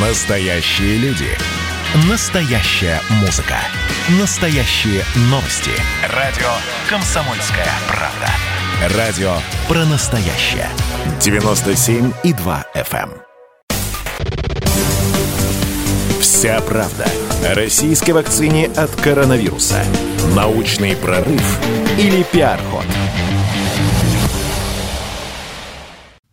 [0.00, 1.26] Настоящие люди.
[2.08, 3.56] Настоящая музыка.
[4.20, 5.72] Настоящие новости.
[6.14, 6.46] Радио
[6.88, 8.96] «Комсомольская правда».
[8.96, 9.32] Радио
[9.66, 10.68] про настоящее.
[11.18, 13.10] 97,2 FM.
[13.10, 13.22] эм.
[16.20, 17.06] Вся правда
[17.44, 19.84] о российской вакцине от коронавируса.
[20.36, 21.58] Научный прорыв
[21.98, 22.84] или пиар-ход.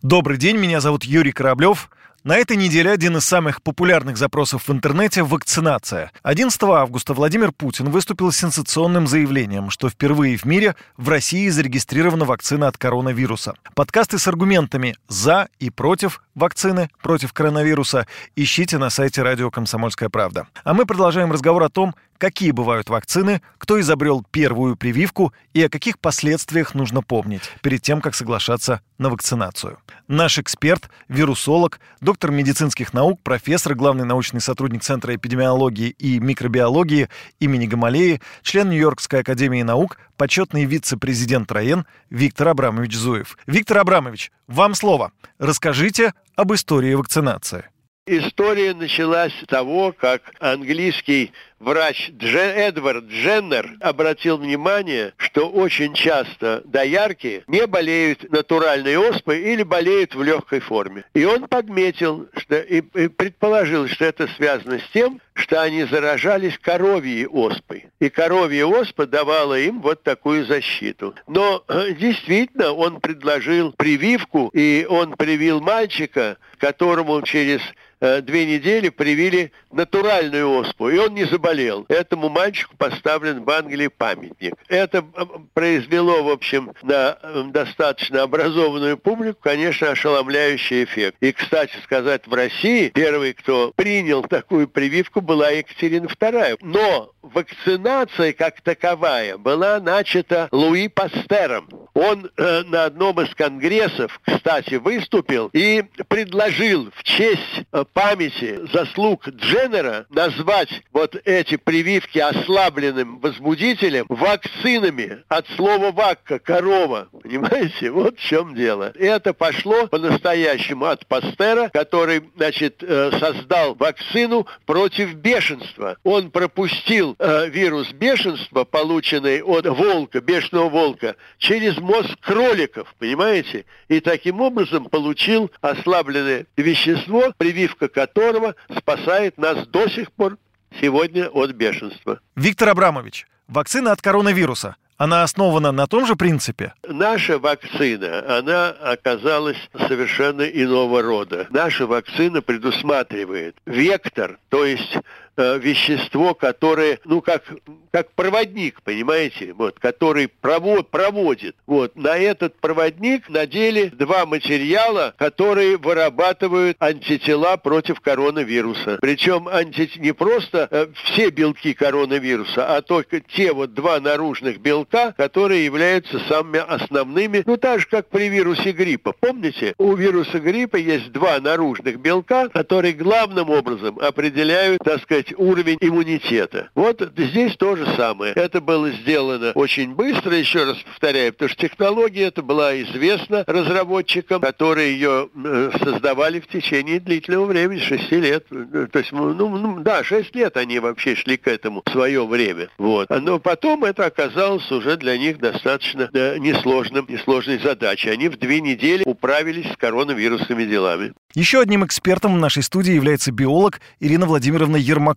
[0.04, 1.90] Добрый день, меня зовут Юрий Кораблев.
[2.26, 6.12] На этой неделе один из самых популярных запросов в интернете– вакцинация.
[6.24, 12.26] 11 августа Владимир Путин выступил с сенсационным заявлением, что впервые в мире в России зарегистрирована
[12.26, 13.54] вакцина от коронавируса.
[13.76, 20.48] Подкасты с аргументами «за» и «против» вакцины против коронавируса ищите на сайте радио «Комсомольская правда».
[20.64, 25.70] А мы продолжаем разговор о том, какие бывают вакцины, кто изобрел первую прививку и о
[25.70, 29.80] каких последствиях нужно помнить перед тем, как соглашаться на вакцинацию.
[30.08, 37.66] Наш эксперт, вирусолог, доктор медицинских наук, профессор, главный научный сотрудник Центра эпидемиологии и микробиологии имени
[37.66, 43.38] Гамалеи, член Нью-Йоркской академии наук, почетный вице-президент РАЕН Виктор Абрамович Зуев.
[43.48, 45.12] Виктор Абрамович, вам слово.
[45.40, 47.70] Расскажите об истории вакцинации.
[48.08, 56.62] История началась с того, как английский врач Джен, Эдвард Дженнер обратил внимание, что очень часто
[56.66, 61.06] доярки не болеют натуральной оспой или болеют в легкой форме.
[61.14, 66.58] И он подметил что, и, и предположил, что это связано с тем, что они заражались
[66.58, 67.88] коровьей оспой.
[68.00, 71.14] И коровья оспа давала им вот такую защиту.
[71.28, 77.60] Но э, действительно он предложил прививку, и он привил мальчика, которому через
[78.00, 81.45] э, две недели привили натуральную оспу, и он не заболел.
[81.90, 84.56] Этому мальчику поставлен в Англии памятник.
[84.68, 91.18] Это э, произвело, в общем, на э, достаточно образованную публику, конечно, ошеломляющий эффект.
[91.22, 96.58] И, кстати сказать, в России первый, кто принял такую прививку, была Екатерина II.
[96.62, 101.70] Но вакцинация как таковая была начата Луи Пастером.
[101.94, 109.28] Он э, на одном из конгрессов, кстати, выступил и предложил в честь э, памяти заслуг
[109.28, 117.10] Дженнера назвать вот эти прививки ослабленным возбудителем вакцинами от слова «вакка»– корова.
[117.24, 117.92] Понимаете?
[117.92, 118.94] Вот в чем дело.
[118.96, 125.98] Это пошло по-настоящему от Пастера, который, значит, э, создал вакцину против бешенства.
[126.04, 133.66] Он пропустил э, вирус бешенства, полученный от волка, бешеного волка, через мозг кроликов, понимаете?
[133.90, 140.38] И таким образом получил ослабленное вещество, прививка которого спасает нас до сих пор
[140.82, 142.20] сегодня от бешенства.
[142.36, 146.74] Виктор Абрамович, вакцина от коронавируса– она основана на том же принципе?
[146.88, 151.48] Наша вакцина, она оказалась совершенно иного рода.
[151.50, 154.98] Наша вакцина предусматривает вектор, то есть
[155.38, 157.44] вещество, которое, ну, как,
[157.92, 161.56] как проводник, понимаете, вот, который провод, проводит.
[161.66, 168.98] Вот, на этот проводник надели два материала, которые вырабатывают антитела против коронавируса.
[169.02, 169.90] Причем анти...
[169.98, 176.20] не просто э, все белки коронавируса, а только те вот два наружных белка, которые являются
[176.28, 179.14] самыми основными, ну, так же, как при вирусе гриппа.
[179.20, 185.78] Помните, у вируса гриппа есть два наружных белка, которые главным образом определяют, так сказать, уровень
[185.82, 186.70] иммунитета.
[186.76, 188.34] Вот здесь то же самое.
[188.34, 194.42] Это было сделано очень быстро, еще раз повторяю, потому что технология эта была известна разработчикам,
[194.42, 198.48] которые ее э, создавали в течение длительного времени, 6 лет.
[198.50, 202.70] То есть, ну, да, 6 лет они вообще шли к этому в свое время.
[202.78, 203.10] Вот.
[203.10, 208.10] Но потом это оказалось уже для них достаточно да, несложным, несложной задачей.
[208.10, 211.14] Они в две недели управились с коронавирусными делами.
[211.34, 215.15] Еще одним экспертом в нашей студии является биолог Ирина Владимировна Ермакова.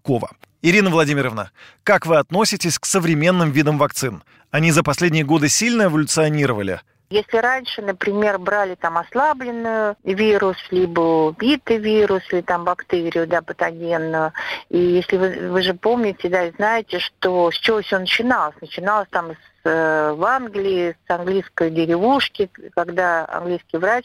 [0.63, 1.51] Ирина Владимировна,
[1.85, 4.23] как вы относитесь к современным видам вакцин?
[4.51, 6.81] Они за последние годы сильно эволюционировали?
[7.11, 14.33] Если раньше, например, брали там ослабленный вирус, либо убитый вирус, или там бактерию, да, патогенную,
[14.69, 18.57] и если вы, вы же помните, да, знаете, что с чего все начиналось?
[18.61, 24.05] Начиналось там с э, в Англии, с английской деревушки, когда английский врач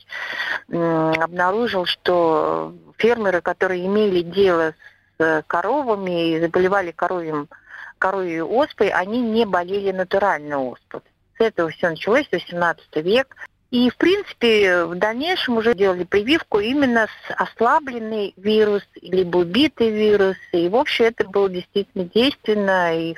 [0.70, 4.76] обнаружил, что фермеры, которые имели дело
[5.48, 7.48] коровами и заболевали коровьим,
[7.98, 11.02] коровьей оспой, они не болели натуральной оспой.
[11.38, 13.36] С этого все началось, 18 век.
[13.72, 20.38] И, в принципе, в дальнейшем уже делали прививку именно с ослабленный вирус, либо убитый вирус.
[20.52, 23.16] И, в общем, это было действительно действенно и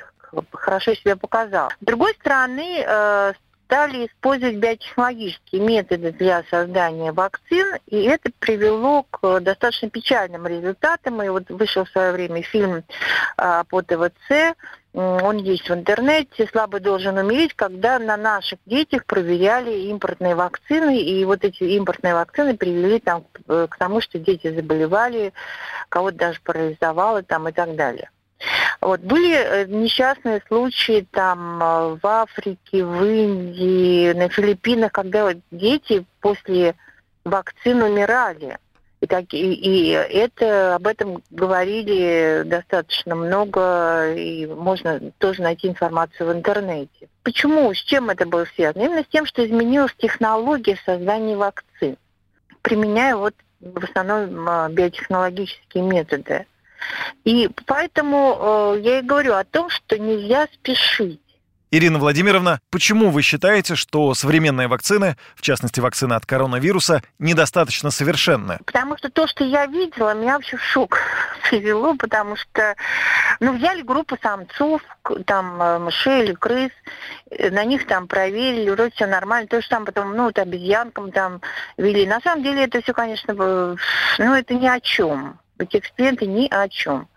[0.52, 1.70] хорошо себя показал.
[1.70, 3.32] С другой стороны, э,
[3.66, 11.22] стали использовать биотехнологические методы для создания вакцин, и это привело к достаточно печальным результатам.
[11.22, 12.84] И вот вышел в свое время фильм
[13.36, 14.56] а, по ТВЦ,
[14.96, 21.22] он есть в интернете, слабый должен умереть, когда на наших детях проверяли импортные вакцины, и
[21.26, 25.34] вот эти импортные вакцины привели там, к тому, что дети заболевали,
[25.90, 28.08] кого-то даже парализовало там и так далее.
[28.80, 29.00] Вот.
[29.00, 36.74] Были э, несчастные случаи там э, в Африке, в Индии, на Филиппинах, когда дети после
[37.24, 38.58] вакцин умирали.
[39.00, 46.28] И, так, и, и это, об этом говорили достаточно много, и можно тоже найти информацию
[46.28, 47.08] в интернете.
[47.22, 47.72] Почему?
[47.74, 48.84] С чем это было связано?
[48.84, 51.96] Именно с тем, что изменилась технология создания вакцин,
[52.62, 56.46] применяя вот в основном э, биотехнологические методы.
[57.24, 61.20] И поэтому э, я и говорю о том, что нельзя спешить.
[61.72, 68.58] Ирина Владимировна, почему вы считаете, что современные вакцины, в частности вакцина от коронавируса, недостаточно совершенны?
[68.64, 70.98] Потому что то, что я видела, меня вообще в шок
[71.50, 72.76] привело, потому что
[73.40, 74.80] ну, взяли группу самцов,
[75.26, 76.70] там э, мышей или крыс,
[77.30, 81.10] э, на них там проверили, вроде все нормально, то же самое потом, ну, вот обезьянкам
[81.10, 81.40] там
[81.76, 82.06] вели.
[82.06, 86.68] На самом деле это все, конечно, ну, это ни о чем эти эксперименты ни о
[86.68, 87.08] чем.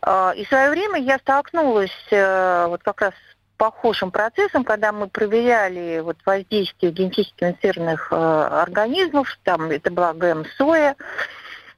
[0.00, 4.92] А, и в свое время я столкнулась э, вот как раз с похожим процессом, когда
[4.92, 10.96] мы проверяли вот воздействие генетически модифицированных э, организмов, там это была ГМ-соя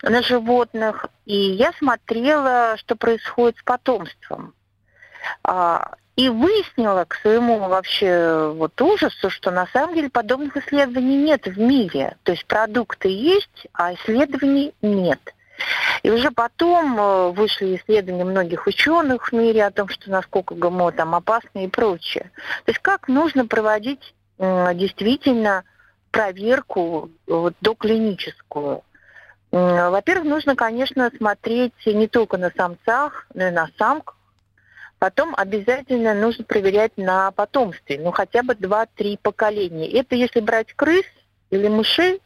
[0.02, 4.54] на животных, и я смотрела, что происходит с потомством.
[5.42, 11.46] А, и выяснила к своему вообще вот ужасу, что на самом деле подобных исследований нет
[11.46, 12.16] в мире.
[12.22, 15.34] То есть продукты есть, а исследований нет.
[16.02, 20.92] И уже потом э, вышли исследования многих ученых в мире о том, что насколько ГМО
[20.92, 22.30] там опасно и прочее.
[22.64, 25.62] То есть как нужно проводить действительно
[26.10, 28.82] проверку вот, доклиническую.
[29.52, 34.16] Во-первых, нужно, конечно, смотреть не только на самцах, но и на самках.
[34.98, 39.86] Потом обязательно нужно проверять на потомстве, ну хотя бы 2-3 поколения.
[40.00, 41.04] Это если брать крыс
[41.50, 42.22] или мышей,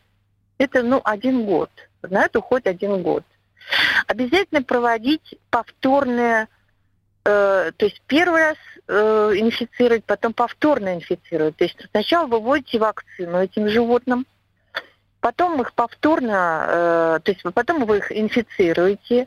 [0.58, 1.70] это ну один год.
[2.02, 3.24] На это уходит один год.
[4.06, 6.48] Обязательно проводить повторное,
[7.24, 8.56] э, то есть первый раз
[8.86, 11.56] э, инфицировать, потом повторно инфицировать.
[11.56, 14.26] То есть сначала вы вводите вакцину этим животным,
[15.20, 19.26] потом их повторно, э, то есть потом вы их инфицируете,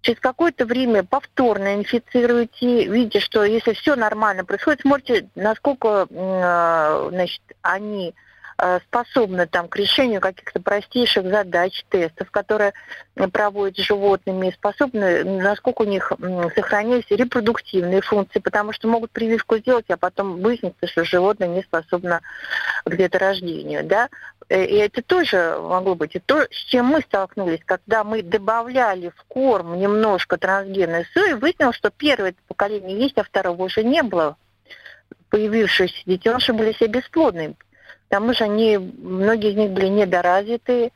[0.00, 7.42] через какое-то время повторно инфицируете, видите, что если все нормально происходит, смотрите, насколько э, значит,
[7.62, 8.14] они
[8.86, 12.72] способны там, к решению каких-то простейших задач, тестов, которые
[13.32, 16.12] проводят с животными, способны, насколько у них
[16.56, 22.20] сохранились репродуктивные функции, потому что могут прививку сделать, а потом выяснится, что животное не способно
[22.84, 23.84] к деторождению.
[23.84, 24.08] Да?
[24.48, 26.16] Э, и это тоже могло быть.
[26.16, 31.76] И то, с чем мы столкнулись, когда мы добавляли в корм немножко трансгенной сои, выяснилось,
[31.76, 34.36] что первое поколение есть, а второго уже не было
[35.30, 37.54] появившиеся детеныши были все бесплодными.
[38.08, 40.92] К тому же они, многие из них были недоразвиты,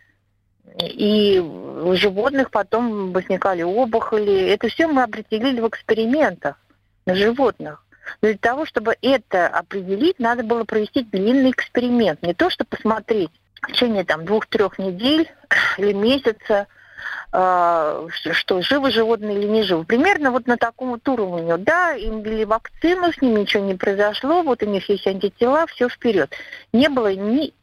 [0.79, 4.49] и у животных потом возникали опухоли.
[4.49, 6.57] Это все мы определили в экспериментах
[7.05, 7.85] на животных.
[8.23, 12.23] Но для того, чтобы это определить, надо было провести длинный эксперимент.
[12.23, 13.31] Не то, чтобы посмотреть
[13.61, 15.31] в течение там, двух-трех недель
[15.79, 16.67] или месяца–
[17.31, 19.85] что живы животные или не живы.
[19.85, 21.57] Примерно вот на таком вот уровне.
[21.57, 25.89] Да, им ввели вакцину, с ними ничего не произошло, вот у них есть антитела, все
[25.89, 26.33] вперед.
[26.73, 27.55] Не было ни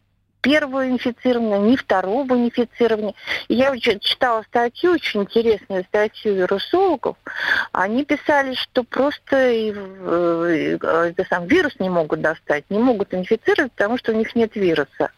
[0.42, 3.14] первого инфицирования, ни второго инфицирования.
[3.48, 7.18] Я читала статью, очень интересную статью вирусологов.
[7.72, 13.98] Они писали, что просто э, это сам вирус не могут достать, не могут инфицировать, потому
[13.98, 15.12] что у них нет вируса.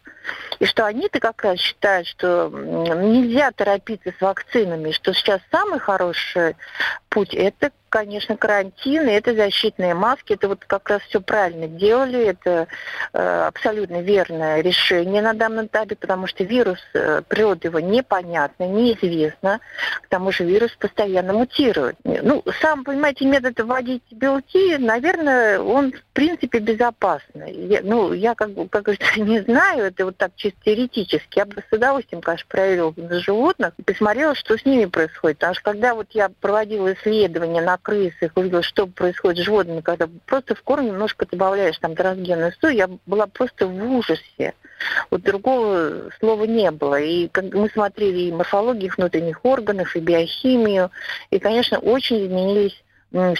[0.58, 6.56] И что они-то как раз считают, что нельзя торопиться с вакцинами, что сейчас самый хороший
[7.08, 12.24] путь– это конечно, карантин, и это защитные маски, это вот как раз все правильно делали,
[12.24, 12.66] это
[13.12, 19.60] э, абсолютно верное решение на данном этапе, потому что вирус, э, природа его непонятна, неизвестна,
[20.00, 21.96] к тому же вирус постоянно мутирует.
[22.02, 27.52] Ну, сам, понимаете, метод вводить белки, наверное, он в принципе безопасный.
[27.52, 31.38] Я, ну, я как, как говорится, не знаю, это вот так чисто теоретически.
[31.38, 35.38] Я бы с удовольствием, конечно, проверила на животных и посмотрела, что с ними происходит.
[35.38, 40.08] Потому что когда вот я проводила исследования на крысах, увидела, что происходит с животными, когда
[40.26, 44.54] просто в корм немножко добавляешь там трансгенную сою, я была просто в ужасе.
[45.10, 47.00] Вот другого слова не было.
[47.00, 50.90] И как мы смотрели и морфологию их внутренних органов, и биохимию,
[51.30, 52.82] и, конечно, очень изменились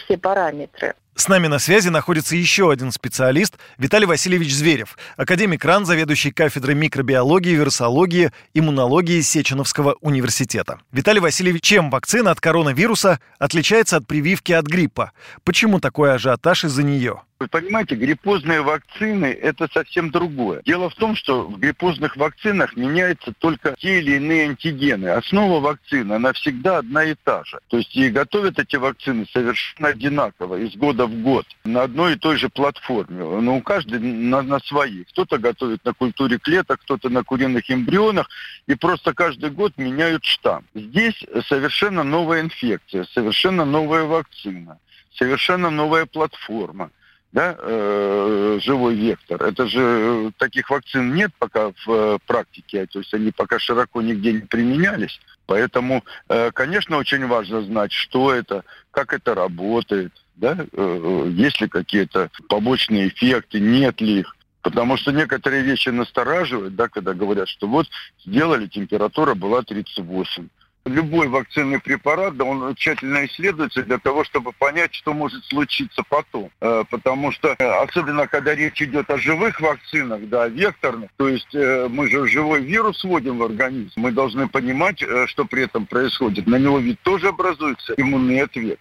[0.04, 0.94] все параметры.
[1.14, 6.74] С нами на связи находится еще один специалист Виталий Васильевич Зверев, академик РАН, заведующий кафедрой
[6.74, 10.80] микробиологии, вирусологии, иммунологии Сеченовского университета.
[10.90, 15.12] Виталий Васильевич, чем вакцина от коронавируса отличается от прививки от гриппа?
[15.44, 17.20] Почему такой ажиотаж из-за нее?
[17.42, 20.62] Вы понимаете, гриппозные вакцины– это совсем другое.
[20.64, 25.08] Дело в том, что в гриппозных вакцинах меняются только те или иные антигены.
[25.08, 27.58] Основа вакцины, она всегда одна и та же.
[27.66, 32.16] То есть и готовят эти вакцины совершенно одинаково, из года в год, на одной и
[32.16, 33.24] той же платформе.
[33.24, 35.02] Но у каждой на, на своей.
[35.06, 38.30] Кто-то готовит на культуре клеток, кто-то на куриных эмбрионах,
[38.68, 40.64] и просто каждый год меняют штамм.
[40.76, 44.78] Здесь совершенно новая инфекция, совершенно новая вакцина,
[45.12, 46.92] совершенно новая платформа
[47.32, 49.42] да, э, живой вектор.
[49.42, 54.02] Это же э, таких вакцин нет пока в э, практике, то есть они пока широко
[54.02, 55.18] нигде не применялись.
[55.46, 61.68] Поэтому, э, конечно, очень важно знать, что это, как это работает, да, э, есть ли
[61.68, 64.36] какие-то побочные эффекты, нет ли их.
[64.60, 67.88] Потому что некоторые вещи настораживают, да, когда говорят, что вот
[68.24, 70.48] сделали, температура была 38
[70.84, 76.50] любой вакцинный препарат, да, он тщательно исследуется для того, чтобы понять, что может случиться потом.
[76.60, 81.54] Э, потому что, э, особенно когда речь идет о живых вакцинах, да, векторных, то есть
[81.54, 86.46] э, мы же живой вирус вводим в организм, мы должны понимать, что при этом происходит.
[86.46, 88.78] На него ведь тоже образуется иммунный ответ.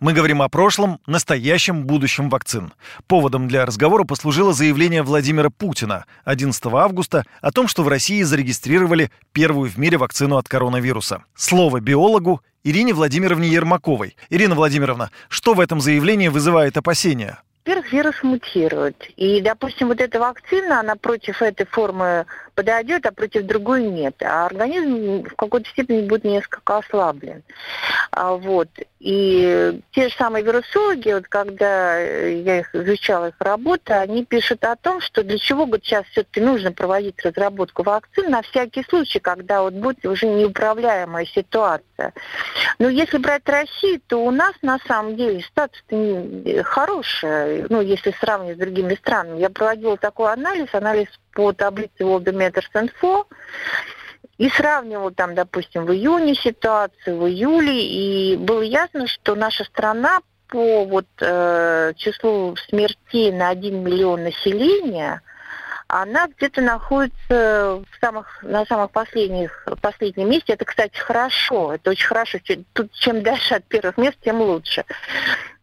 [0.00, 2.72] Мы говорим о прошлом, настоящем, будущем вакцин.
[3.06, 9.10] Поводом для разговора послужило заявление Владимира Путина 11 августа о том, что в России зарегистрировали
[9.32, 11.22] первую в мире вакцину от коронавируса.
[11.36, 14.16] Слово биологу Ирине Владимировне Ермаковой.
[14.30, 17.38] Ирина Владимировна, что в этом заявлении вызывает опасения?
[17.64, 18.96] Во-первых, вирус мутирует.
[19.16, 24.22] И, допустим, вот эта вакцина, она против этой формы подойдет, а против другой нет.
[24.22, 27.42] А организм в какой-то степени будет несколько ослаблен.
[28.10, 28.68] А, вот.
[29.04, 34.76] И те же самые вирусологи, вот когда я их изучала, их работу, они пишут о
[34.76, 39.60] том, что для чего вот сейчас все-таки нужно проводить разработку вакцин на всякий случай, когда
[39.60, 42.14] вот будет уже неуправляемая ситуация.
[42.78, 45.84] Но если брать Россию, то у нас на самом деле статус
[46.62, 49.38] хороший, ну, если сравнивать с другими странами.
[49.38, 53.26] Я проводила такой анализ, анализ по таблице World Meters Info,
[54.38, 60.20] и сравнивал там, допустим, в июне ситуацию, в июле, и было ясно, что наша страна
[60.48, 65.20] по вот, э, числу смертей на 1 миллион населения,
[65.86, 70.54] она где-то находится в самых, на самых последних, последнем месте.
[70.54, 71.74] Это, кстати, хорошо.
[71.74, 72.38] Это очень хорошо.
[72.72, 74.84] Тут чем дальше от первых мест, тем лучше.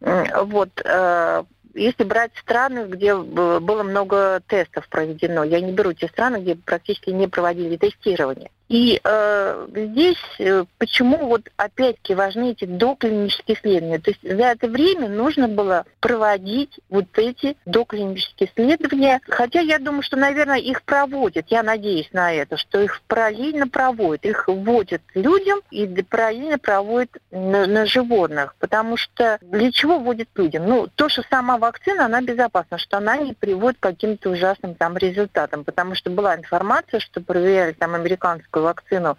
[0.00, 0.70] Вот.
[0.84, 6.54] Э, если брать страны, где было много тестов проведено, я не беру те страны, где
[6.54, 8.50] практически не проводили тестирование.
[8.72, 13.98] И э, здесь э, почему вот опять-таки важны эти доклинические исследования.
[13.98, 19.20] То есть за это время нужно было проводить вот эти доклинические исследования.
[19.28, 21.48] Хотя я думаю, что, наверное, их проводят.
[21.48, 24.24] Я надеюсь на это, что их параллельно проводят.
[24.24, 28.54] Их вводят людям и параллельно проводят на, на животных.
[28.58, 30.64] Потому что для чего вводят людям?
[30.66, 34.96] Ну, то, что сама вакцина, она безопасна, что она не приводит к каким-то ужасным там
[34.96, 35.62] результатам.
[35.62, 39.16] Потому что была информация, что проверяли там американскую вакцину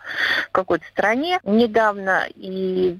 [0.48, 2.98] в какой-то стране недавно, и,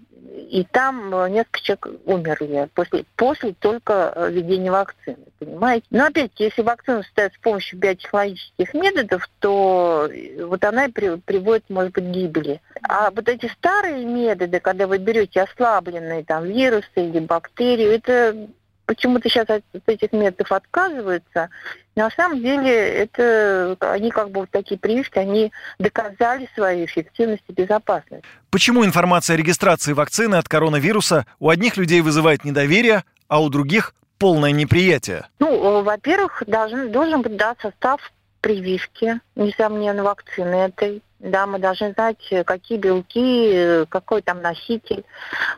[0.50, 5.86] и там несколько человек умерли после, после только введения вакцины, понимаете?
[5.90, 10.10] Но опять, если вакцину ставят с помощью биотехнологических методов, то
[10.42, 12.62] вот она и при, приводит, может быть, к гибели.
[12.88, 18.48] А вот эти старые методы, когда вы берете ослабленные там вирусы или бактерии, это
[18.94, 21.50] почему-то сейчас от этих методов отказываются.
[21.96, 27.54] На самом деле это они как бы вот такие прививки, они доказали свою эффективность и
[27.54, 28.24] безопасность.
[28.50, 33.94] Почему информация о регистрации вакцины от коронавируса у одних людей вызывает недоверие, а у других
[34.18, 35.26] полное неприятие?
[35.40, 38.12] Ну, во-первых, должен, должен быть да, состав
[38.44, 41.02] прививки, несомненно, вакцины этой.
[41.20, 45.06] Да, мы должны знать, какие белки, какой там носитель,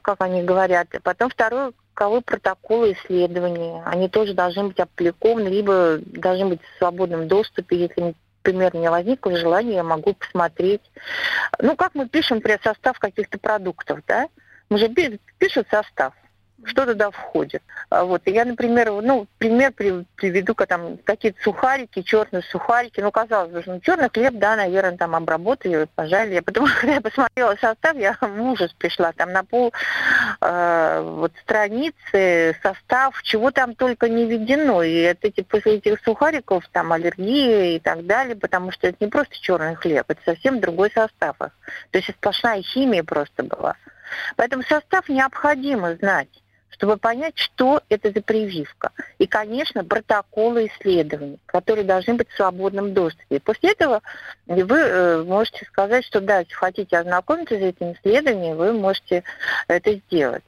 [0.04, 0.88] как они говорят.
[1.02, 3.82] Потом второе, каковы протоколы исследований.
[3.86, 8.14] Они тоже должны быть опубликованы, либо должны быть в свободном доступе, если
[8.44, 10.84] например, у меня возникло желание, я могу посмотреть.
[11.60, 14.28] Ну, как мы пишем, например, состав каких-то продуктов, да?
[14.70, 14.88] Мы же
[15.40, 16.14] пишем состав
[16.64, 17.62] что туда входит.
[17.90, 18.22] А вот.
[18.26, 23.02] И я, например, ну, пример приведу, там какие-то сухарики, черные сухарики.
[23.02, 26.36] Ну, казалось бы, ну, черный хлеб, да, наверное, там обработали, пожали.
[26.36, 29.12] Я потом, когда я посмотрела состав, я в ужас пришла.
[29.12, 29.74] Там на пол
[30.42, 34.82] э, вот страницы, состав, чего там только не введено.
[34.84, 39.08] И это, эти, после этих сухариков там аллергия и так далее, потому что это не
[39.08, 41.38] просто черный хлеб, это совсем другой состав.
[41.38, 41.52] То
[41.94, 43.76] есть сплошная химия просто была.
[44.36, 46.30] Поэтому состав необходимо знать
[46.76, 48.92] чтобы понять, что это за прививка.
[49.18, 53.40] И, конечно, протоколы исследований, которые должны быть в свободном доступе.
[53.40, 54.02] После этого
[54.46, 59.24] вы э, можете сказать, что да, если хотите ознакомиться с этим исследованием, вы можете
[59.70, 60.44] это сделать.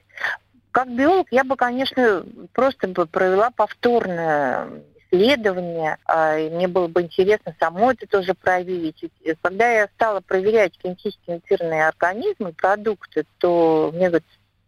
[0.72, 4.68] Как биолог я бы, конечно, просто бы провела повторное
[5.12, 9.04] исследования, а, и мне было бы интересно самой это тоже проверить.
[9.42, 14.24] Когда я стала проверять генетически мутированные организмы, продукты, то мне говорят,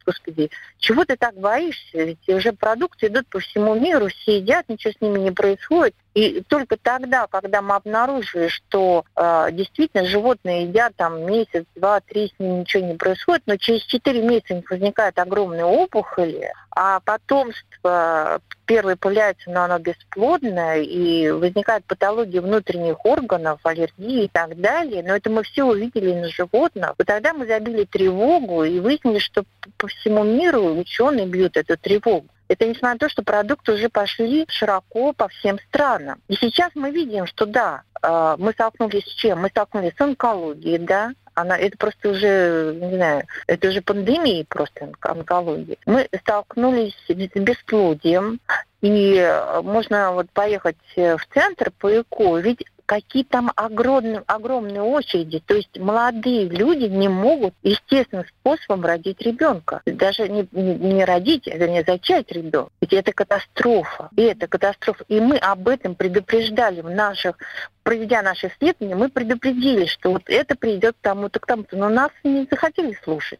[0.05, 2.03] господи, чего ты так боишься?
[2.03, 5.95] Ведь уже продукты идут по всему миру, все едят, ничего с ними не происходит.
[6.19, 12.27] И только тогда, когда мы обнаружили, что э, действительно животные едят там месяц, два, три,
[12.27, 16.99] с ними ничего не происходит, но через четыре месяца у них возникают огромные опухоли, а
[16.99, 25.03] потомство первое появляется, но оно бесплодное, и возникает патология внутренних органов, аллергии и так далее.
[25.03, 26.95] Но это мы все увидели на животных.
[26.99, 29.45] И тогда мы забили тревогу и выяснили, что
[29.77, 32.27] по всему миру ученые бьют эту тревогу.
[32.49, 36.19] Это несмотря на то, что продукты уже пошли широко по всем странам.
[36.27, 39.41] И сейчас мы видим, что да, э, мы столкнулись с чем?
[39.41, 44.91] Мы столкнулись с онкологией, да, она, это просто уже, не знаю, это уже пандемия просто
[45.01, 45.77] онкологии.
[45.85, 48.39] Мы столкнулись с бесплодием,
[48.81, 55.39] и можно вот поехать в центр по ЭКО, ведь какие там огромные, огромные очереди.
[55.45, 59.83] То есть молодые люди не могут естественным способом родить ребенка.
[59.85, 62.71] Даже не, не, не родить, а вернее зачать ребенка.
[62.81, 64.09] Ведь это катастрофа.
[64.15, 65.05] И это катастрофа.
[65.07, 67.37] И мы об этом предупреждали в наших
[67.83, 72.11] проведя наши исследования, мы предупредили, что вот это придет к тому-то, к тому-то, но нас
[72.23, 73.39] не захотели слушать.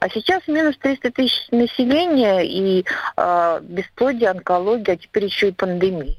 [0.00, 2.84] А сейчас минус 300 тысяч населения и
[3.16, 6.16] э, бесплодие, онкология, а теперь еще и пандемия.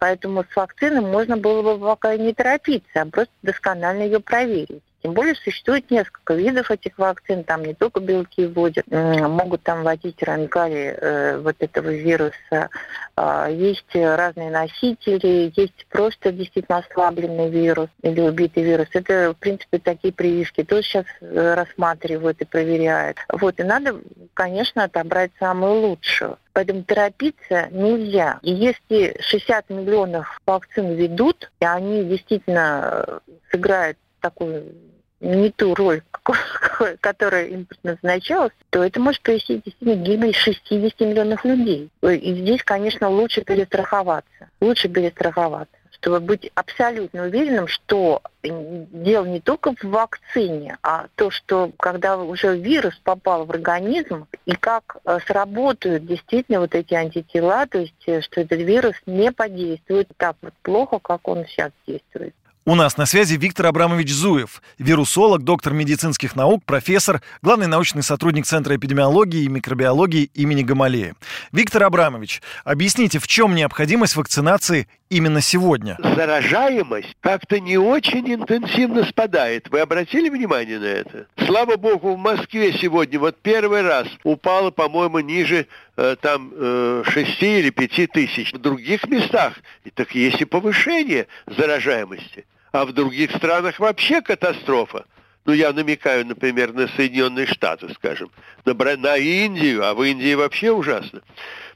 [0.00, 4.82] Поэтому с вакциной можно было бы пока не торопиться, а просто досконально ее проверить.
[5.02, 10.22] Тем более существует несколько видов этих вакцин, там не только белки вводят, могут там вводить
[10.22, 12.68] ранкали э, вот этого вируса.
[13.16, 18.88] Э, есть разные носители, есть просто действительно ослабленный вирус или убитый вирус.
[18.92, 23.16] Это, в принципе, такие прививки тоже сейчас э, рассматривают и проверяют.
[23.30, 23.96] Вот, и надо,
[24.34, 26.38] конечно, отобрать самую лучшую.
[26.52, 28.38] Поэтому торопиться нельзя.
[28.42, 33.18] И если 60 миллионов вакцин ведут, и они действительно э,
[33.50, 34.74] сыграют такую
[35.20, 36.02] не ту роль,
[37.00, 41.90] которая им предназначалась, то это может привести действительно к гибели 60 миллионов людей.
[42.02, 44.48] И здесь, конечно, лучше перестраховаться.
[44.60, 51.72] Лучше перестраховаться чтобы быть абсолютно уверенным, что дело не только в вакцине, а то, что
[51.78, 57.80] когда уже вирус попал в организм, и как э, сработают действительно вот эти антитела, то
[57.80, 62.34] есть э, что этот вирус не подействует так вот плохо, как он сейчас действует.
[62.70, 68.46] У нас на связи Виктор Абрамович Зуев, вирусолог, доктор медицинских наук, профессор, главный научный сотрудник
[68.46, 71.16] Центра эпидемиологии и микробиологии имени Гамалея.
[71.50, 75.98] Виктор Абрамович, объясните, в чем необходимость вакцинации именно сегодня?
[75.98, 79.68] Заражаемость как-то не очень интенсивно спадает.
[79.70, 81.26] Вы обратили внимание на это?
[81.44, 87.42] Слава богу, в Москве сегодня вот первый раз упало, по-моему, ниже э, там э, 6
[87.42, 88.52] или 5 тысяч.
[88.52, 89.54] В других местах
[89.94, 92.44] так есть и повышение заражаемости.
[92.72, 95.04] А в других странах вообще катастрофа.
[95.44, 98.30] Ну, я намекаю, например, на Соединенные Штаты, скажем,
[98.64, 101.22] на, на Индию, а в Индии вообще ужасно.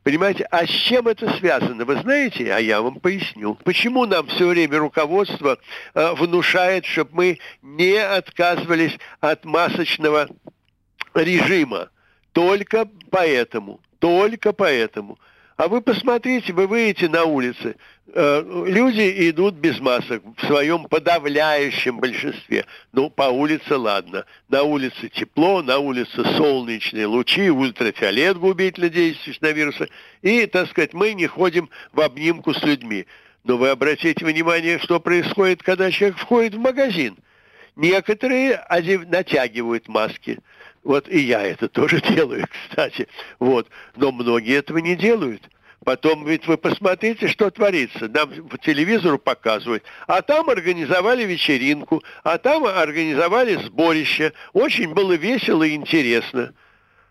[0.03, 1.87] Понимаете, а с чем это связано?
[1.87, 3.55] Вы знаете, а я вам поясню.
[3.65, 5.59] Почему нам все время руководство
[5.95, 10.29] э, внушает, чтобы мы не отказывались от масочного
[11.15, 11.89] режима?
[12.33, 13.81] Только поэтому.
[13.99, 15.19] Только поэтому.
[15.57, 17.77] А вы посмотрите, вы выйдете на улицы,
[18.13, 22.67] э, люди идут без масок в своем подавляющем большинстве.
[22.93, 24.25] Ну, по улице ладно.
[24.49, 29.89] На улице тепло, на улице солнечные лучи, ультрафиолет губительно действующий на вирусы.
[30.23, 33.07] И, так сказать, мы не ходим в обнимку с людьми.
[33.45, 37.17] Но вы обратите внимание, что происходит, когда человек входит в магазин.
[37.77, 38.65] Некоторые
[39.07, 40.39] натягивают маски.
[40.85, 43.09] Вот и я это тоже делаю, кстати.
[43.39, 43.69] Вот.
[43.97, 45.43] Но многие этого не делают.
[45.85, 48.09] Потом ведь вы посмотрите, что творится.
[48.09, 49.83] Нам по телевизору показывают.
[50.07, 54.33] А там организовали вечеринку, а там организовали сборище.
[54.53, 56.55] Очень было весело и интересно.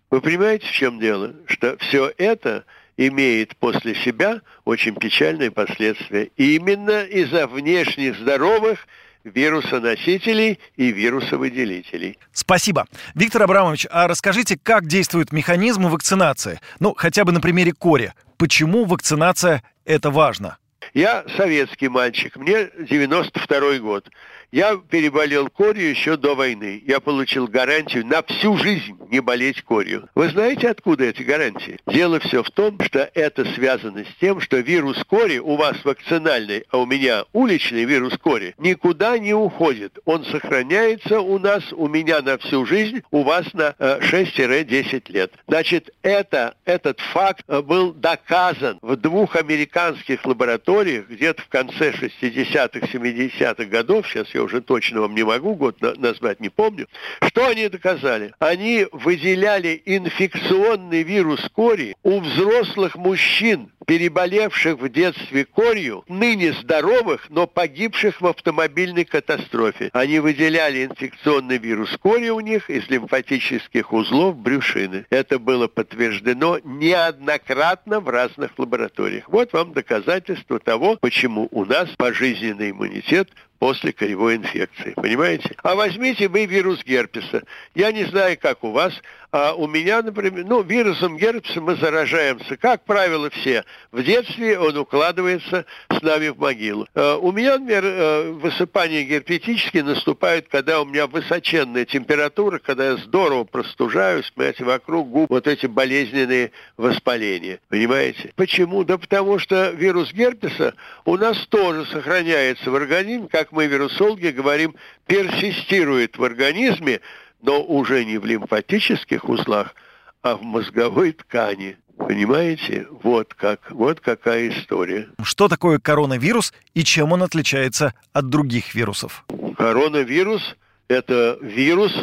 [0.09, 1.35] Вы понимаете, в чем дело?
[1.47, 2.65] Что все это
[2.97, 6.29] имеет после себя очень печальные последствия.
[6.37, 8.87] И именно из-за внешних здоровых
[9.23, 12.17] вирусоносителей и вирусовыделителей.
[12.31, 12.87] Спасибо.
[13.15, 16.59] Виктор Абрамович, а расскажите, как действует механизм вакцинации?
[16.79, 18.13] Ну, хотя бы на примере кори.
[18.37, 20.57] Почему вакцинация– это важно?
[20.93, 24.09] Я советский мальчик, мне 92 год.
[24.53, 26.83] Я переболел корью еще до войны.
[26.85, 30.09] Я получил гарантию на всю жизнь не болеть корью.
[30.13, 31.79] Вы знаете, откуда эти гарантии?
[31.87, 36.65] Дело все в том, что это связано с тем, что вирус кори у вас вакцинальный,
[36.69, 39.97] а у меня уличный вирус кори, никуда не уходит.
[40.05, 45.33] Он сохраняется у нас, у меня на всю жизнь, у вас на 6-10 э, лет.
[45.47, 52.85] Значит, это, этот факт э, был доказан в двух американских лабораториях где-то в конце 60-х,
[52.85, 56.87] 70-х годов, сейчас я уже точно вам не могу год назвать, не помню.
[57.21, 58.33] Что они доказали?
[58.39, 67.47] Они выделяли инфекционный вирус кори у взрослых мужчин, переболевших в детстве корью, ныне здоровых, но
[67.47, 69.89] погибших в автомобильной катастрофе.
[69.93, 75.05] Они выделяли инфекционный вирус кори у них из лимфатических узлов брюшины.
[75.09, 79.27] Это было подтверждено неоднократно в разных лабораториях.
[79.27, 83.29] Вот вам доказательство того, почему у нас пожизненный иммунитет
[83.63, 84.91] после коревой инфекции.
[84.91, 85.55] Понимаете?
[85.63, 87.43] А возьмите вы вирус герпеса.
[87.75, 88.93] Я не знаю, как у вас,
[89.33, 93.63] а у меня, например, ну, вирусом герпеса мы заражаемся, как правило, все.
[93.91, 96.87] В детстве он укладывается с нами в могилу.
[96.93, 102.97] А у меня, например, э, высыпание герпетические наступает, когда у меня высоченная температура, когда я
[102.97, 107.59] здорово простужаюсь, понимаете, вокруг губ вот эти болезненные воспаления.
[107.69, 108.33] Понимаете?
[108.35, 108.83] Почему?
[108.83, 114.75] Да потому что вирус герпеса у нас тоже сохраняется в организме, как мы, вирусологи, говорим,
[115.07, 117.01] персистирует в организме,
[117.43, 119.75] но уже не в лимфатических узлах,
[120.23, 121.77] а в мозговой ткани.
[121.97, 122.87] Понимаете?
[123.03, 123.69] Вот как.
[123.69, 125.09] Вот какая история.
[125.21, 129.25] Что такое коронавирус и чем он отличается от других вирусов?
[129.57, 130.55] Коронавирус–
[130.87, 131.93] это вирус,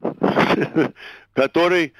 [1.32, 1.94] который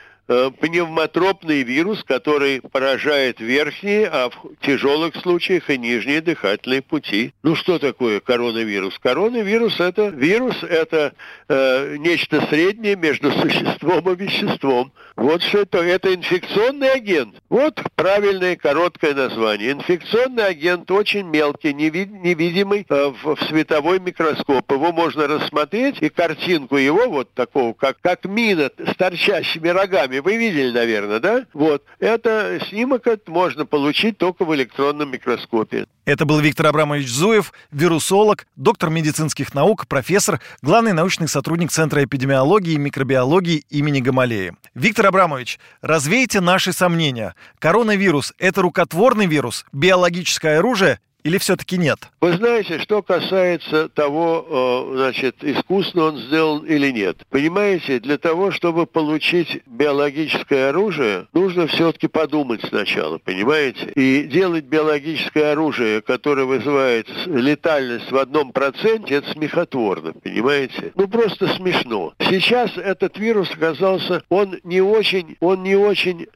[0.61, 7.33] пневмотропный вирус, который поражает верхние, а в тяжелых случаях и нижние дыхательные пути.
[7.43, 8.97] Ну что такое коронавирус?
[9.01, 11.15] Коронавирус это вирус, это
[11.49, 14.93] э, нечто среднее между существом и веществом.
[15.17, 17.35] Вот что это, это инфекционный агент.
[17.49, 19.73] Вот правильное короткое название.
[19.73, 24.71] Инфекционный агент очень мелкий, невид, невидимый э, в, в световой микроскоп.
[24.71, 30.37] Его можно рассмотреть, и картинку его, вот такого, как, как мина с торчащими рогами, вы
[30.37, 31.47] видели, наверное, да?
[31.53, 31.85] Вот.
[31.99, 35.87] Это снимок можно получить только в электронном микроскопе.
[36.05, 42.73] Это был Виктор Абрамович Зуев, вирусолог, доктор медицинских наук, профессор, главный научный сотрудник Центра эпидемиологии
[42.73, 44.55] и микробиологии имени Гамалеи.
[44.75, 47.35] Виктор Абрамович, развейте наши сомнения.
[47.59, 51.99] Коронавирус– это рукотворный вирус, биологическое оружие или все-таки нет?
[52.21, 57.19] Вы знаете, что касается того, э, значит, искусно он сделан или нет.
[57.31, 63.93] Понимаете, для того, чтобы получить биологическое оружие, нужно все-таки подумать сначала, понимаете?
[63.95, 70.93] И делать биологическое оружие, которое вызывает летальность в одном проценте, это смехотворно, понимаете?
[70.95, 72.15] Ну, просто смешно.
[72.19, 76.29] Сейчас этот вирус оказался, он не очень, он не очень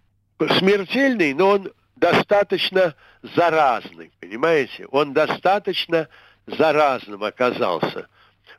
[0.58, 4.86] смертельный, но он достаточно заразный, понимаете?
[4.90, 6.08] Он достаточно
[6.46, 8.08] заразным оказался.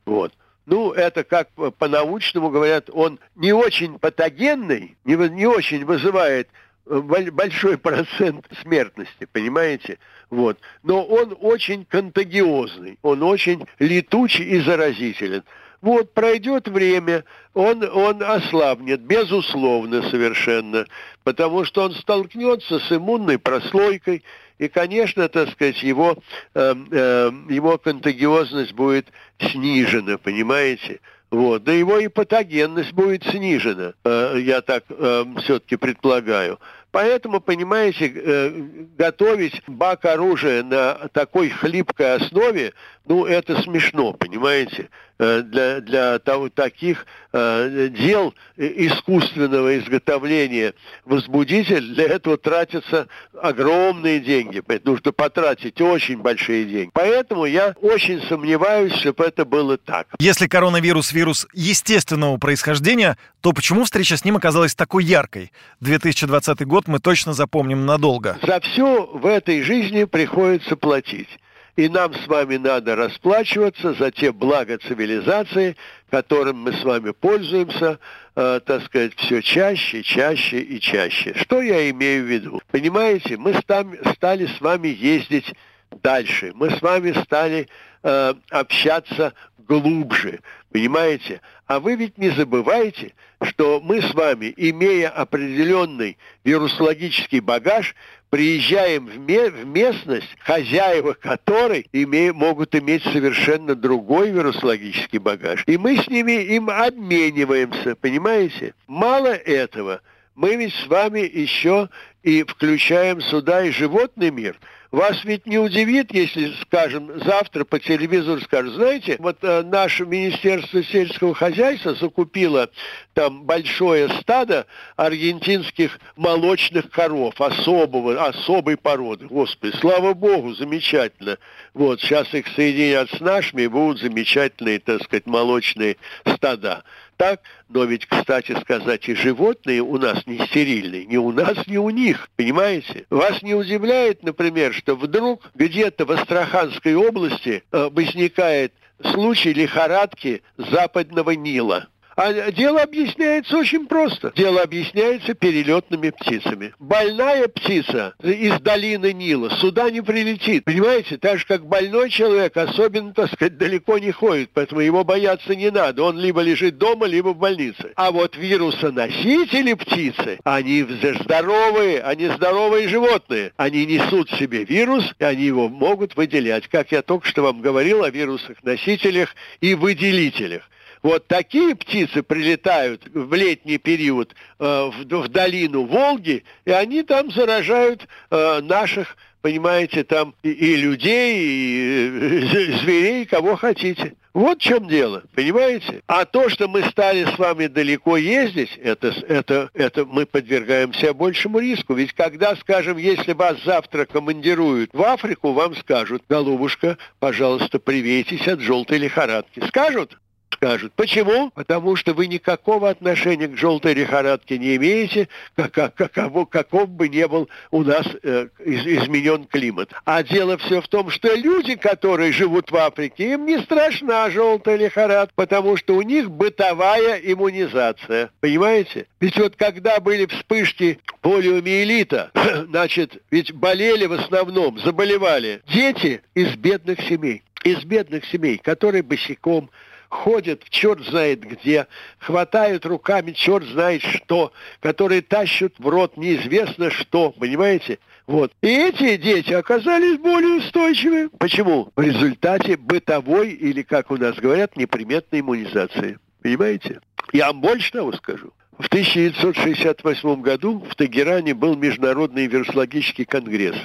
[0.05, 0.33] Вот.
[0.65, 6.49] Ну, это как по-научному говорят, он не очень патогенный, не, не очень вызывает
[6.87, 9.99] э, большой процент смертности, понимаете?
[10.31, 10.57] Вот.
[10.81, 15.43] Но он очень контагиозный, он очень летучий и заразителен.
[15.81, 20.85] Вот пройдет время, он, он ослабнет, безусловно, совершенно,
[21.23, 24.23] потому что он столкнется с иммунной прослойкой,
[24.57, 26.17] и, конечно, так сказать, его,
[26.53, 29.07] э, э, его контагиозность будет
[29.39, 31.01] снижена, понимаете?
[31.29, 31.63] Вот.
[31.63, 36.59] Да его и патогенность будет снижена, э, я так э, все-таки предполагаю.
[36.91, 38.49] Поэтому, понимаете, э,
[38.97, 42.71] готовить бак оружия на такой хлипкой основе,
[43.05, 44.89] ну, это смешно, понимаете?
[45.17, 50.73] Э, для, для того, таких э, дел искусственного изготовления
[51.05, 53.07] возбудитель, для этого тратятся
[53.41, 54.61] огромные деньги.
[54.83, 56.89] Нужно потратить очень большие деньги.
[56.93, 60.07] Поэтому я очень сомневаюсь, чтобы это было так.
[60.19, 65.53] Если коронавирус– вирус естественного происхождения, то почему встреча с ним оказалась такой яркой?
[65.79, 68.37] 2020 год мы точно запомним надолго.
[68.45, 71.29] За все в этой жизни приходится платить
[71.75, 75.75] и нам с вами надо расплачиваться за те блага цивилизации,
[76.09, 77.99] которым мы с вами пользуемся,
[78.35, 81.33] э, так сказать, все чаще, чаще и чаще.
[81.35, 82.61] Что я имею в виду?
[82.71, 85.53] Понимаете, мы стали с вами ездить
[86.01, 87.67] дальше, мы с вами стали
[88.03, 90.39] э, общаться глубже,
[90.71, 91.41] понимаете?
[91.67, 97.95] А вы ведь не забывайте, что мы с вами, имея определенный вирусологический багаж,
[98.29, 105.63] приезжаем в, ме- в местность, хозяева которой име- могут иметь совершенно другой вирусологический багаж.
[105.67, 108.73] И мы с ними им обмениваемся, понимаете?
[108.87, 110.01] Мало этого,
[110.35, 111.89] мы ведь с вами еще
[112.23, 114.57] и включаем сюда и животный мир–
[114.95, 120.81] вас ведь не удивит, если, скажем, завтра по телевизору скажут, знаете, вот э, наше Министерство
[120.83, 122.69] сельского хозяйства закупило
[123.13, 129.27] там большое стадо аргентинских молочных коров особого, особой породы.
[129.27, 131.39] Господи, слава Богу, замечательно.
[131.73, 136.85] Вот, сейчас их соединят с нашими, будут замечательные, так сказать, молочные стада
[137.17, 141.77] так, но ведь, кстати сказать, и животные у нас не стерильные, ни у нас, ни
[141.77, 143.05] у них, понимаете?
[143.09, 151.31] Вас не удивляет, например, что вдруг где-то в Астраханской области э, возникает случай лихорадки западного
[151.31, 154.31] Нила– а дело объясняется очень просто.
[154.35, 156.73] Дело объясняется перелетными птицами.
[156.79, 160.65] Больная птица из долины Нила сюда не прилетит.
[160.65, 161.17] Понимаете?
[161.17, 164.51] Так же, как больной человек особенно, так сказать, далеко не ходит.
[164.53, 166.03] Поэтому его бояться не надо.
[166.03, 167.91] Он либо лежит дома, либо в больнице.
[167.95, 170.85] А вот вирусоносители птицы, они
[171.21, 173.51] здоровые, они здоровые животные.
[173.57, 176.67] Они несут в себе вирус, и они его могут выделять.
[176.67, 180.63] Как я только что вам говорил о вирусах-носителях и выделителях.
[181.05, 187.29] Вот такие птицы прилетают в летний период э, в, в долину Волги, и они там
[187.29, 194.15] заражают э, наших, понимаете, там и, и людей, и э, зверей, кого хотите.
[194.33, 196.01] Вот в чем дело, понимаете?
[196.07, 201.59] А то, что мы стали с вами далеко ездить, это, это, это мы подвергаемся большему
[201.59, 201.93] риску.
[201.93, 208.59] Ведь когда, скажем, если вас завтра командируют в Африку, вам скажут, голубушка, пожалуйста, привейтесь от
[208.59, 209.63] желтой лихорадки.
[209.67, 210.17] Скажут?
[210.65, 210.93] Скажут.
[210.95, 211.51] Почему?
[211.51, 217.07] Потому что вы никакого отношения к желтой лихорадке не имеете, как, как, каково, каков бы
[217.07, 219.91] ни был у нас э, из, изменен климат.
[220.05, 224.77] А дело все в том, что люди, которые живут в Африке, им не страшна желтая
[224.77, 228.31] лихорадка, потому что у них бытовая иммунизация.
[228.39, 229.05] Понимаете?
[229.19, 232.31] Ведь вот когда были вспышки полиомиелита,
[232.69, 239.71] значит, ведь болели в основном, заболевали дети из бедных семей из бедных семей, которые босиком
[240.15, 246.89] ходят в черт знает где, хватают руками черт знает что, которые тащат в рот неизвестно
[246.89, 247.99] что, понимаете?
[248.25, 248.51] Вот.
[248.61, 251.29] И эти дети оказались более устойчивы.
[251.37, 251.91] Почему?
[251.95, 256.17] В результате бытовой или, как у нас говорят, неприметной иммунизации.
[256.41, 257.01] Понимаете?
[257.33, 258.51] Я вам больше того скажу.
[258.79, 263.75] В 1968 году в Тегеране был Международный вирусологический конгресс.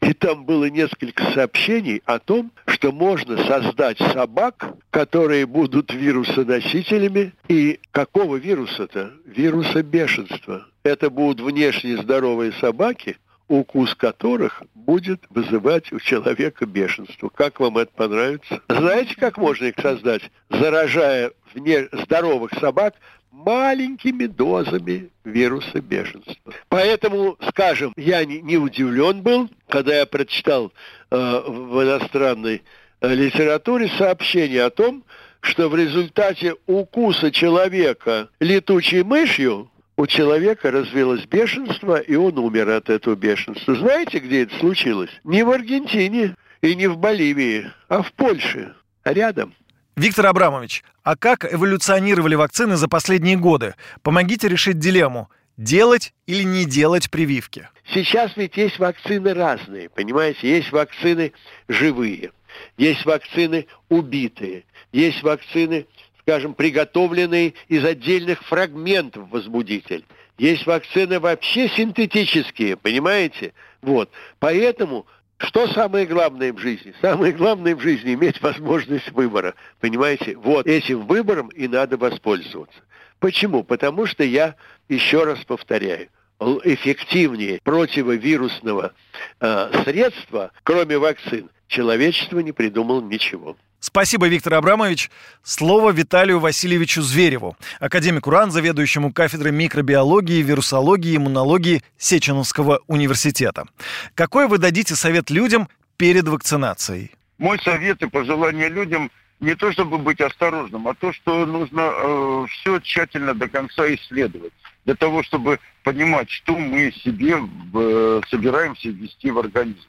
[0.00, 7.32] И там было несколько сообщений о том, что можно создать собак, которые будут вирусоносителями.
[7.48, 9.12] И какого вируса-то?
[9.24, 10.66] Вируса бешенства.
[10.82, 13.16] Это будут внешне здоровые собаки,
[13.48, 17.28] укус которых будет вызывать у человека бешенство.
[17.30, 18.60] Как вам это понравится?
[18.68, 20.22] Знаете, как можно их создать?
[20.50, 22.94] Заражая вне здоровых собак
[23.30, 26.52] маленькими дозами вируса бешенства.
[26.68, 30.72] Поэтому, скажем, я не, удивлен был, когда я прочитал
[31.10, 32.62] э, в иностранной
[33.00, 35.04] э, литературе сообщение о том,
[35.40, 42.88] что в результате укуса человека летучей мышью у человека развилось бешенство, и он умер от
[42.88, 43.74] этого бешенства.
[43.74, 45.10] Знаете, где это случилось?
[45.24, 49.54] Не в Аргентине и не в Боливии, а в Польше, рядом.
[49.98, 53.74] Виктор Абрамович, а как эволюционировали вакцины за последние годы?
[54.02, 57.68] Помогите решить дилемму делать или не делать прививки?
[57.92, 60.48] Сейчас ведь есть вакцины разные, понимаете?
[60.48, 61.32] Есть вакцины
[61.66, 62.30] живые,
[62.76, 65.86] есть вакцины убитые, есть вакцины,
[66.20, 70.04] скажем, приготовленные из отдельных фрагментов возбудитель.
[70.38, 73.52] Есть вакцины вообще синтетические, понимаете?
[73.82, 74.12] Вот.
[74.38, 75.06] Поэтому
[75.38, 76.92] что самое главное в жизни?
[77.00, 79.54] Самое главное в жизни иметь возможность выбора.
[79.80, 80.36] Понимаете?
[80.36, 82.80] Вот этим выбором и надо воспользоваться.
[83.20, 83.62] Почему?
[83.62, 84.56] Потому что я,
[84.88, 86.08] еще раз повторяю,
[86.40, 88.92] эффективнее противовирусного
[89.40, 93.56] э, средства, кроме вакцин, человечество не придумало ничего.
[93.80, 95.10] Спасибо, Виктор Абрамович.
[95.42, 103.66] Слово Виталию Васильевичу Звереву, академику РАН, заведующему кафедрой микробиологии, вирусологии и иммунологии Сеченовского университета.
[104.14, 107.12] Какой вы дадите совет людям перед вакцинацией?
[107.38, 109.10] Мой совет и пожелание людям
[109.40, 114.52] не то чтобы быть осторожным, а то, что нужно э, все тщательно до конца исследовать
[114.84, 117.36] для того, чтобы понимать, что мы себе
[117.74, 119.87] э, собираемся ввести в организм.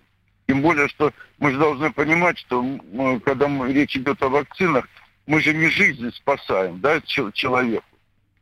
[0.50, 2.66] Тем более, что мы же должны понимать, что
[3.24, 4.90] когда мы, речь идет о вакцинах,
[5.28, 7.86] мы же не жизнь спасаем, да, человеку.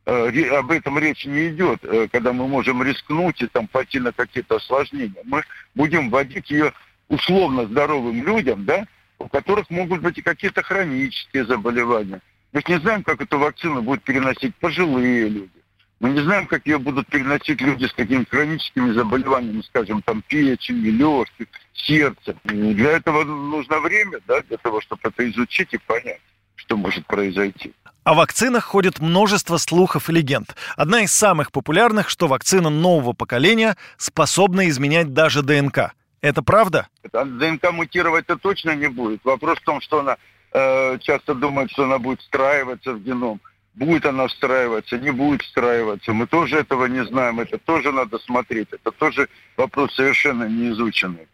[0.06, 4.12] э, об этом речь не идет, э, когда мы можем рискнуть и там пойти на
[4.12, 5.20] какие-то осложнения.
[5.24, 5.42] Мы
[5.74, 6.72] будем вводить ее
[7.08, 8.86] условно здоровым людям, да,
[9.18, 12.22] у которых могут быть и какие-то хронические заболевания.
[12.52, 15.57] Мы не знаем, как эту вакцину будут переносить пожилые люди.
[16.00, 20.90] Мы не знаем, как ее будут переносить люди с какими-то хроническими заболеваниями, скажем, там печени,
[20.90, 22.36] легких, сердца.
[22.44, 26.20] Для этого нужно время, да, для того, чтобы это изучить и понять,
[26.54, 27.72] что может произойти.
[28.04, 30.54] О вакцинах ходит множество слухов и легенд.
[30.76, 35.92] Одна из самых популярных, что вакцина нового поколения способна изменять даже ДНК.
[36.20, 36.88] Это правда?
[37.12, 39.24] ДНК мутировать-то точно не будет.
[39.24, 40.16] Вопрос в том, что она
[40.52, 43.40] э, часто думает, что она будет встраиваться в геном.
[43.78, 46.12] Будет она встраиваться, не будет встраиваться.
[46.12, 47.38] Мы тоже этого не знаем.
[47.38, 48.68] Это тоже надо смотреть.
[48.72, 51.28] Это тоже вопрос совершенно не изученный.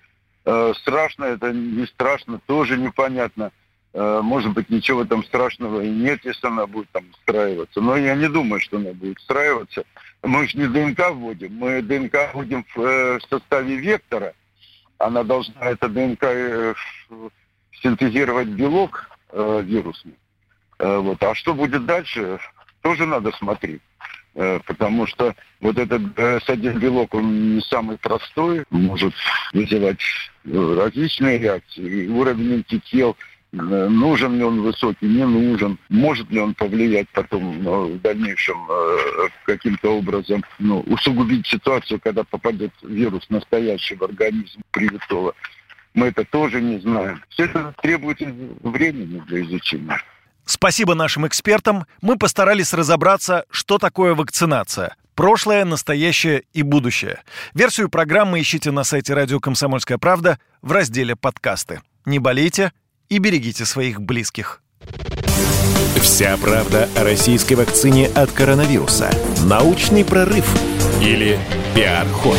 [0.45, 3.51] Э, страшно это, не страшно, тоже непонятно.
[3.95, 7.81] Э, может быть, ничего там страшного и нет, если она будет там встраиваться.
[7.81, 9.85] Но я не думаю, что она будет встраиваться.
[10.23, 14.35] Мы же не ДНК вводим, мы ДНК вводим в, э, в составе вектора.
[14.99, 16.75] Она должна, эта ДНК, э,
[17.83, 20.15] синтезировать белок э, вирусный.
[20.79, 21.23] Э, вот.
[21.23, 22.39] А что будет дальше,
[22.83, 23.83] тоже надо смотреть.
[24.35, 29.15] Э, потому что вот этот S1 белок, он не самый простой, может
[29.53, 30.01] вызывать
[30.45, 32.05] различные реакции.
[32.05, 33.17] И уровень антител,
[33.53, 38.59] нужен ли он высокий, не нужен, может ли он повлиять потом в дальнейшем
[39.45, 45.35] каким-то образом, ну, усугубить ситуацию, когда попадет вирус настоящий в организм привитого.
[45.95, 47.23] Мы это тоже не знаем.
[47.29, 50.01] Все это требует времени для изучения.
[50.47, 51.87] Спасибо нашим экспертам.
[52.03, 54.97] Мы постарались разобраться, что такое вакцинация.
[55.15, 57.23] Прошлое, настоящее и будущее.
[57.55, 61.81] Версию программы ищите на сайте радио «Комсомольская правда» в разделе «Подкасты».
[62.05, 62.73] Не болейте
[63.09, 64.61] и берегите своих близких.
[66.01, 69.11] Вся правда о российской вакцине от коронавируса.
[69.45, 70.47] Научный прорыв
[71.01, 71.39] или
[71.75, 72.39] пиар-ход.